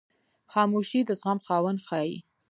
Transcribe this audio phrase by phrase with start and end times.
[0.51, 2.15] خاموشي، د زغم خاوند ښیي.